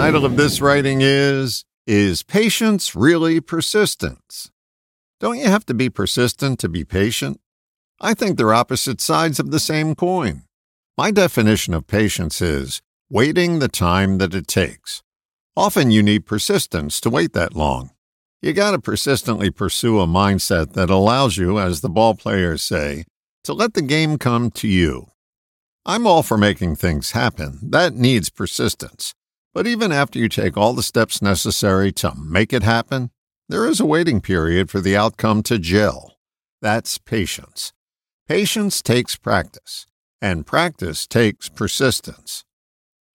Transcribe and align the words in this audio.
title 0.00 0.24
of 0.24 0.38
this 0.38 0.62
writing 0.62 1.00
is 1.02 1.66
Is 1.86 2.22
Patience 2.22 2.96
Really 2.96 3.38
Persistence? 3.38 4.50
Don't 5.20 5.36
you 5.36 5.44
have 5.44 5.66
to 5.66 5.74
be 5.74 5.90
persistent 5.90 6.58
to 6.60 6.70
be 6.70 6.86
patient? 6.86 7.38
I 8.00 8.14
think 8.14 8.38
they're 8.38 8.54
opposite 8.54 9.02
sides 9.02 9.38
of 9.38 9.50
the 9.50 9.60
same 9.60 9.94
coin. 9.94 10.44
My 10.96 11.10
definition 11.10 11.74
of 11.74 11.86
patience 11.86 12.40
is 12.40 12.80
waiting 13.10 13.58
the 13.58 13.68
time 13.68 14.16
that 14.16 14.34
it 14.34 14.46
takes. 14.46 15.02
Often 15.54 15.90
you 15.90 16.02
need 16.02 16.24
persistence 16.24 16.98
to 17.02 17.10
wait 17.10 17.34
that 17.34 17.54
long. 17.54 17.90
You 18.40 18.54
got 18.54 18.70
to 18.70 18.78
persistently 18.78 19.50
pursue 19.50 20.00
a 20.00 20.06
mindset 20.06 20.72
that 20.72 20.88
allows 20.88 21.36
you, 21.36 21.58
as 21.58 21.82
the 21.82 21.90
ball 21.90 22.14
players 22.14 22.62
say, 22.62 23.04
to 23.44 23.52
let 23.52 23.74
the 23.74 23.82
game 23.82 24.16
come 24.16 24.50
to 24.52 24.66
you. 24.66 25.08
I'm 25.84 26.06
all 26.06 26.22
for 26.22 26.38
making 26.38 26.76
things 26.76 27.10
happen. 27.10 27.58
That 27.62 27.92
needs 27.92 28.30
persistence. 28.30 29.12
But 29.52 29.66
even 29.66 29.90
after 29.90 30.18
you 30.18 30.28
take 30.28 30.56
all 30.56 30.72
the 30.72 30.82
steps 30.82 31.20
necessary 31.20 31.92
to 31.92 32.14
make 32.14 32.52
it 32.52 32.62
happen, 32.62 33.10
there 33.48 33.66
is 33.66 33.80
a 33.80 33.86
waiting 33.86 34.20
period 34.20 34.70
for 34.70 34.80
the 34.80 34.96
outcome 34.96 35.42
to 35.44 35.58
gel. 35.58 36.18
That's 36.62 36.98
patience. 36.98 37.72
Patience 38.28 38.80
takes 38.80 39.16
practice, 39.16 39.86
and 40.22 40.46
practice 40.46 41.06
takes 41.06 41.48
persistence. 41.48 42.44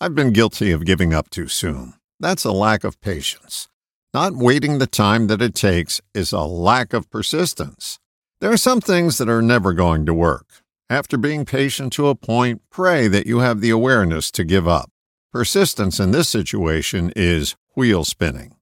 I've 0.00 0.14
been 0.14 0.32
guilty 0.32 0.72
of 0.72 0.86
giving 0.86 1.12
up 1.12 1.28
too 1.28 1.48
soon. 1.48 1.94
That's 2.18 2.44
a 2.44 2.52
lack 2.52 2.84
of 2.84 3.00
patience. 3.00 3.68
Not 4.14 4.36
waiting 4.36 4.78
the 4.78 4.86
time 4.86 5.26
that 5.26 5.42
it 5.42 5.54
takes 5.54 6.00
is 6.14 6.32
a 6.32 6.40
lack 6.40 6.92
of 6.92 7.10
persistence. 7.10 7.98
There 8.40 8.52
are 8.52 8.56
some 8.56 8.80
things 8.80 9.18
that 9.18 9.28
are 9.28 9.42
never 9.42 9.72
going 9.72 10.06
to 10.06 10.14
work. 10.14 10.46
After 10.88 11.16
being 11.16 11.44
patient 11.44 11.92
to 11.94 12.08
a 12.08 12.14
point, 12.14 12.62
pray 12.70 13.08
that 13.08 13.26
you 13.26 13.40
have 13.40 13.60
the 13.60 13.70
awareness 13.70 14.30
to 14.32 14.44
give 14.44 14.68
up. 14.68 14.91
Persistence 15.32 15.98
in 15.98 16.10
this 16.10 16.28
situation 16.28 17.10
is 17.16 17.56
wheel 17.74 18.04
spinning. 18.04 18.54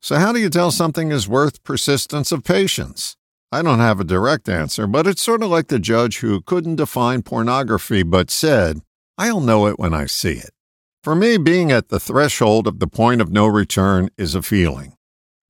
So, 0.00 0.16
how 0.16 0.32
do 0.32 0.40
you 0.40 0.48
tell 0.48 0.70
something 0.70 1.12
is 1.12 1.28
worth 1.28 1.62
persistence 1.64 2.32
of 2.32 2.44
patience? 2.44 3.18
I 3.52 3.60
don't 3.60 3.80
have 3.80 4.00
a 4.00 4.04
direct 4.04 4.48
answer, 4.48 4.86
but 4.86 5.06
it's 5.06 5.22
sort 5.22 5.42
of 5.42 5.50
like 5.50 5.68
the 5.68 5.78
judge 5.78 6.20
who 6.20 6.40
couldn't 6.40 6.76
define 6.76 7.20
pornography 7.20 8.02
but 8.02 8.30
said, 8.30 8.80
I'll 9.18 9.42
know 9.42 9.66
it 9.66 9.78
when 9.78 9.92
I 9.92 10.06
see 10.06 10.32
it. 10.32 10.52
For 11.02 11.14
me, 11.14 11.36
being 11.36 11.70
at 11.70 11.90
the 11.90 12.00
threshold 12.00 12.66
of 12.66 12.78
the 12.78 12.86
point 12.86 13.20
of 13.20 13.30
no 13.30 13.46
return 13.46 14.08
is 14.16 14.34
a 14.34 14.40
feeling. 14.40 14.96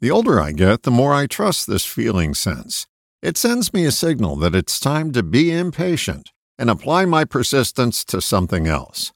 The 0.00 0.10
older 0.10 0.40
I 0.40 0.50
get, 0.50 0.82
the 0.82 0.90
more 0.90 1.14
I 1.14 1.28
trust 1.28 1.68
this 1.68 1.86
feeling 1.86 2.34
sense. 2.34 2.88
It 3.22 3.36
sends 3.36 3.72
me 3.72 3.84
a 3.84 3.92
signal 3.92 4.34
that 4.36 4.56
it's 4.56 4.80
time 4.80 5.12
to 5.12 5.22
be 5.22 5.52
impatient 5.52 6.30
and 6.58 6.68
apply 6.68 7.04
my 7.04 7.24
persistence 7.24 8.04
to 8.06 8.20
something 8.20 8.66
else. 8.66 9.13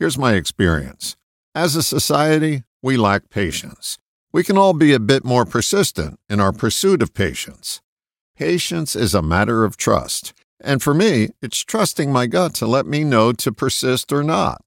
Here's 0.00 0.16
my 0.16 0.32
experience. 0.32 1.14
As 1.54 1.76
a 1.76 1.82
society, 1.82 2.62
we 2.82 2.96
lack 2.96 3.28
patience. 3.28 3.98
We 4.32 4.42
can 4.42 4.56
all 4.56 4.72
be 4.72 4.94
a 4.94 4.98
bit 4.98 5.26
more 5.26 5.44
persistent 5.44 6.18
in 6.26 6.40
our 6.40 6.52
pursuit 6.52 7.02
of 7.02 7.12
patience. 7.12 7.82
Patience 8.34 8.96
is 8.96 9.14
a 9.14 9.20
matter 9.20 9.62
of 9.62 9.76
trust, 9.76 10.32
and 10.58 10.82
for 10.82 10.94
me, 10.94 11.28
it's 11.42 11.62
trusting 11.62 12.10
my 12.10 12.26
gut 12.26 12.54
to 12.54 12.66
let 12.66 12.86
me 12.86 13.04
know 13.04 13.32
to 13.32 13.52
persist 13.52 14.10
or 14.10 14.22
not. 14.22 14.64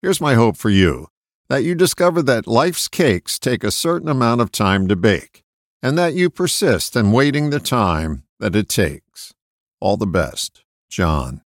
Here's 0.00 0.18
my 0.18 0.32
hope 0.32 0.56
for 0.56 0.70
you 0.70 1.08
that 1.50 1.62
you 1.62 1.74
discover 1.74 2.22
that 2.22 2.46
life's 2.46 2.88
cakes 2.88 3.38
take 3.38 3.62
a 3.62 3.70
certain 3.70 4.08
amount 4.08 4.40
of 4.40 4.50
time 4.50 4.88
to 4.88 4.96
bake, 4.96 5.44
and 5.82 5.98
that 5.98 6.14
you 6.14 6.30
persist 6.30 6.96
in 6.96 7.12
waiting 7.12 7.50
the 7.50 7.60
time 7.60 8.22
that 8.38 8.56
it 8.56 8.70
takes. 8.70 9.34
All 9.78 9.98
the 9.98 10.06
best, 10.06 10.64
John. 10.88 11.42